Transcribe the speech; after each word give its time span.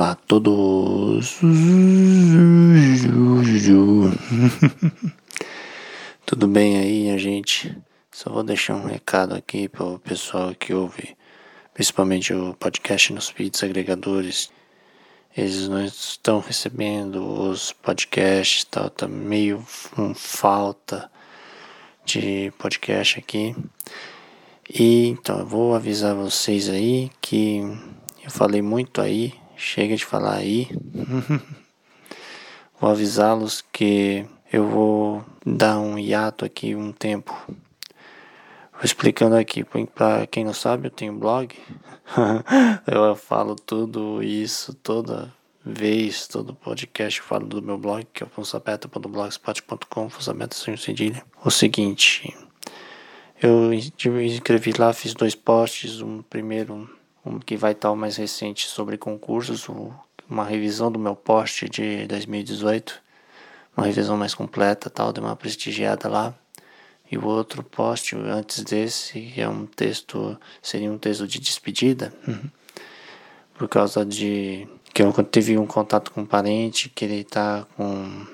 Olá 0.00 0.12
a 0.12 0.14
todos. 0.14 1.38
Tudo 6.24 6.48
bem 6.48 6.78
aí, 6.78 7.10
a 7.10 7.18
gente? 7.18 7.76
Só 8.10 8.30
vou 8.30 8.42
deixar 8.42 8.76
um 8.76 8.86
recado 8.86 9.34
aqui 9.34 9.68
para 9.68 9.84
o 9.84 9.98
pessoal 9.98 10.54
que 10.54 10.72
ouve, 10.72 11.14
principalmente 11.74 12.32
o 12.32 12.54
podcast 12.54 13.12
nos 13.12 13.28
feeds 13.28 13.62
agregadores. 13.62 14.50
Eles 15.36 15.68
não 15.68 15.84
estão 15.84 16.40
recebendo 16.40 17.22
os 17.50 17.70
podcasts, 17.70 18.64
tal, 18.64 18.88
tá 18.88 19.06
meio 19.06 19.62
com 19.94 20.14
falta 20.14 21.10
de 22.06 22.50
podcast 22.56 23.18
aqui. 23.18 23.54
E 24.66 25.08
então 25.08 25.40
eu 25.40 25.46
vou 25.46 25.74
avisar 25.74 26.14
vocês 26.14 26.70
aí 26.70 27.10
que 27.20 27.58
eu 28.24 28.30
falei 28.30 28.62
muito 28.62 29.02
aí, 29.02 29.38
chega 29.60 29.96
de 29.96 30.04
falar 30.04 30.36
aí. 30.36 30.68
vou 32.80 32.90
avisá-los 32.90 33.62
que 33.72 34.26
eu 34.52 34.66
vou 34.66 35.24
dar 35.44 35.78
um 35.78 35.98
hiato 35.98 36.44
aqui 36.44 36.74
um 36.74 36.92
tempo. 36.92 37.36
Vou 38.72 38.84
explicando 38.84 39.36
aqui, 39.36 39.64
para 39.94 40.26
quem 40.26 40.44
não 40.44 40.54
sabe, 40.54 40.86
eu 40.86 40.90
tenho 40.90 41.12
blog. 41.12 41.54
eu 42.86 43.14
falo 43.14 43.54
tudo 43.54 44.22
isso 44.22 44.72
toda 44.74 45.32
vez, 45.62 46.26
todo 46.26 46.54
podcast 46.54 47.20
eu 47.20 47.26
falo 47.26 47.46
do 47.46 47.62
meu 47.62 47.76
blog, 47.76 48.06
que 48.12 48.22
é 48.22 48.26
o 48.26 48.30
fonsabeta.blogspot.com, 48.30 50.08
fonsabeta 50.08 50.56
sem 50.56 50.76
cedilha. 50.76 51.22
O 51.44 51.50
seguinte, 51.50 52.34
eu 53.42 53.72
escrevi 53.72 54.72
lá, 54.78 54.92
fiz 54.92 55.14
dois 55.14 55.34
posts, 55.34 56.00
um 56.00 56.22
primeiro, 56.22 56.88
um 57.24 57.38
que 57.38 57.56
vai 57.56 57.72
estar 57.72 57.90
o 57.90 57.96
mais 57.96 58.16
recente 58.16 58.66
sobre 58.66 58.96
concursos, 58.96 59.68
uma 60.28 60.44
revisão 60.44 60.90
do 60.90 60.98
meu 60.98 61.14
post 61.14 61.68
de 61.68 62.06
2018, 62.06 63.00
uma 63.76 63.86
revisão 63.86 64.16
mais 64.16 64.34
completa, 64.34 64.88
tal, 64.90 65.12
dei 65.12 65.22
uma 65.22 65.36
prestigiada 65.36 66.08
lá. 66.08 66.34
E 67.10 67.18
o 67.18 67.26
outro 67.26 67.62
post 67.64 68.14
antes 68.16 68.62
desse 68.62 69.32
é 69.36 69.48
um 69.48 69.66
texto, 69.66 70.38
seria 70.62 70.90
um 70.90 70.98
texto 70.98 71.26
de 71.26 71.40
despedida, 71.40 72.14
por 73.54 73.68
causa 73.68 74.04
de 74.04 74.68
que 74.94 75.02
eu 75.02 75.12
tive 75.24 75.58
um 75.58 75.66
contato 75.66 76.12
com 76.12 76.22
um 76.22 76.26
parente 76.26 76.88
que 76.88 77.04
ele 77.04 77.20
está 77.20 77.66
com 77.76 78.26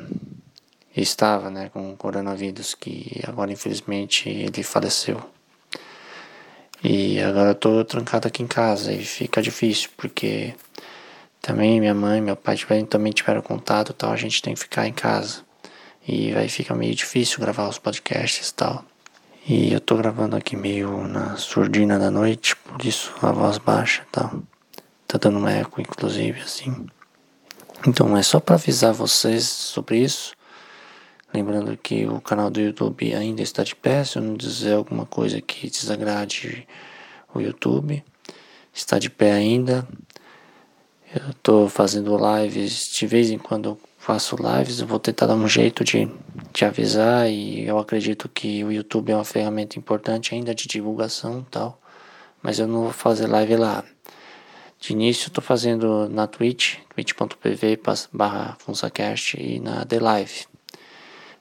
estava 0.94 1.50
né, 1.50 1.68
com 1.68 1.94
coronavírus, 1.96 2.74
que 2.74 3.20
agora 3.26 3.52
infelizmente 3.52 4.28
ele 4.28 4.62
faleceu. 4.62 5.35
E 6.88 7.20
agora 7.20 7.50
eu 7.50 7.54
tô 7.56 7.84
trancado 7.84 8.28
aqui 8.28 8.44
em 8.44 8.46
casa 8.46 8.92
e 8.92 9.04
fica 9.04 9.42
difícil, 9.42 9.90
porque 9.96 10.54
também 11.42 11.80
minha 11.80 11.92
mãe, 11.92 12.20
meu 12.20 12.36
pai 12.36 12.56
também 12.88 13.12
tiveram 13.12 13.42
contato 13.42 13.92
tal, 13.92 14.12
a 14.12 14.16
gente 14.16 14.40
tem 14.40 14.54
que 14.54 14.60
ficar 14.60 14.86
em 14.86 14.92
casa. 14.92 15.40
E 16.06 16.30
vai 16.30 16.48
ficar 16.48 16.76
meio 16.76 16.94
difícil 16.94 17.40
gravar 17.40 17.68
os 17.68 17.76
podcasts 17.76 18.50
e 18.50 18.54
tal. 18.54 18.84
E 19.48 19.72
eu 19.72 19.80
tô 19.80 19.96
gravando 19.96 20.36
aqui 20.36 20.54
meio 20.54 21.08
na 21.08 21.36
surdina 21.36 21.98
da 21.98 22.08
noite, 22.08 22.54
por 22.54 22.84
isso 22.84 23.12
a 23.20 23.32
voz 23.32 23.58
baixa 23.58 24.02
e 24.02 24.12
tal. 24.12 24.40
Tá 25.08 25.18
dando 25.18 25.40
um 25.40 25.48
eco, 25.48 25.80
inclusive, 25.80 26.40
assim. 26.40 26.86
Então 27.84 28.16
é 28.16 28.22
só 28.22 28.38
para 28.38 28.54
avisar 28.54 28.92
vocês 28.92 29.44
sobre 29.44 29.98
isso. 29.98 30.35
Lembrando 31.34 31.76
que 31.76 32.06
o 32.06 32.20
canal 32.20 32.50
do 32.50 32.60
YouTube 32.60 33.14
ainda 33.14 33.42
está 33.42 33.62
de 33.62 33.74
pé, 33.74 34.04
se 34.04 34.16
eu 34.16 34.22
não 34.22 34.34
dizer 34.34 34.74
alguma 34.74 35.04
coisa 35.04 35.40
que 35.40 35.68
desagrade 35.68 36.66
o 37.34 37.40
YouTube, 37.40 38.02
está 38.72 38.98
de 38.98 39.10
pé 39.10 39.32
ainda. 39.32 39.86
Eu 41.14 41.30
estou 41.30 41.68
fazendo 41.68 42.16
lives, 42.16 42.88
de 42.88 43.06
vez 43.06 43.30
em 43.30 43.38
quando 43.38 43.78
faço 43.98 44.36
lives, 44.36 44.80
eu 44.80 44.86
vou 44.86 45.00
tentar 45.00 45.26
dar 45.26 45.34
um 45.34 45.48
jeito 45.48 45.82
de, 45.82 46.08
de 46.52 46.64
avisar 46.64 47.28
e 47.28 47.66
eu 47.66 47.78
acredito 47.78 48.28
que 48.28 48.62
o 48.62 48.70
YouTube 48.70 49.10
é 49.10 49.16
uma 49.16 49.24
ferramenta 49.24 49.78
importante 49.78 50.34
ainda 50.34 50.54
de 50.54 50.68
divulgação 50.68 51.40
e 51.40 51.50
tal, 51.50 51.80
mas 52.40 52.58
eu 52.58 52.68
não 52.68 52.82
vou 52.84 52.92
fazer 52.92 53.26
live 53.26 53.56
lá. 53.56 53.84
De 54.78 54.92
início 54.92 55.26
estou 55.26 55.42
fazendo 55.42 56.08
na 56.08 56.26
Twitch, 56.26 56.76
twitch.tv 56.94 57.80
barra 58.12 58.56
FunsaCast 58.60 59.40
e 59.40 59.58
na 59.58 59.84
The 59.84 59.98
Live 59.98 60.55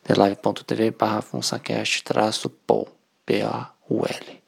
thelive.tv 0.05 0.91
barra 0.91 1.21
funsacast 1.21 2.03
traço 2.03 2.49
POL, 2.49 2.87
P-A-U-L. 3.25 4.41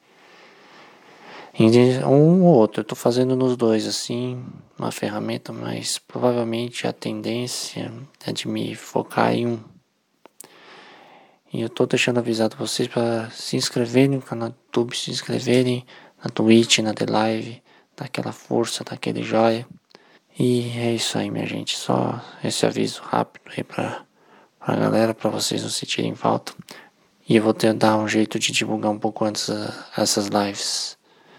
Um 2.06 2.44
ou 2.44 2.54
outro, 2.54 2.80
eu 2.80 2.82
estou 2.82 2.96
fazendo 2.96 3.34
nos 3.34 3.56
dois 3.56 3.84
assim, 3.84 4.40
uma 4.78 4.92
ferramenta, 4.92 5.52
mas 5.52 5.98
provavelmente 5.98 6.86
a 6.86 6.92
tendência 6.92 7.92
é 8.24 8.32
de 8.32 8.46
me 8.46 8.76
focar 8.76 9.34
em 9.34 9.48
um. 9.48 9.58
E 11.52 11.60
eu 11.60 11.66
estou 11.66 11.86
deixando 11.86 12.18
avisado 12.18 12.56
vocês 12.56 12.86
para 12.86 13.28
se 13.30 13.56
inscreverem 13.56 14.16
no 14.16 14.22
canal 14.22 14.50
do 14.50 14.56
YouTube, 14.66 14.96
se 14.96 15.10
inscreverem 15.10 15.84
na 16.22 16.30
Twitch, 16.30 16.78
na 16.78 16.94
The 16.94 17.06
Live, 17.06 17.62
daquela 17.96 18.30
força, 18.30 18.84
daquele 18.84 19.24
joia. 19.24 19.66
E 20.38 20.78
é 20.78 20.94
isso 20.94 21.18
aí, 21.18 21.28
minha 21.28 21.46
gente. 21.46 21.76
Só 21.76 22.20
esse 22.44 22.64
aviso 22.64 23.02
rápido 23.02 23.50
aí 23.56 23.64
para 23.64 24.06
a 24.74 24.76
galera 24.76 25.14
para 25.14 25.30
vocês 25.30 25.62
não 25.62 25.70
sentirem 25.70 26.14
falta. 26.14 26.52
E 27.28 27.36
eu 27.36 27.42
vou 27.42 27.54
tentar 27.54 27.96
um 27.96 28.08
jeito 28.08 28.38
de 28.38 28.52
divulgar 28.52 28.90
um 28.90 28.98
pouco 28.98 29.24
antes 29.24 29.48
uh, 29.48 29.72
essas 29.96 30.28
lives, 30.28 30.96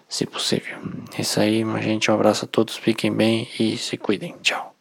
se 0.07 0.25
possível. 0.25 0.77
É 1.17 1.21
isso 1.21 1.39
aí, 1.39 1.63
gente. 1.81 2.11
Um 2.11 2.13
abraço 2.13 2.45
a 2.45 2.47
todos, 2.47 2.75
fiquem 2.75 3.11
bem 3.11 3.47
e 3.59 3.77
se 3.77 3.97
cuidem. 3.97 4.35
Tchau. 4.41 4.78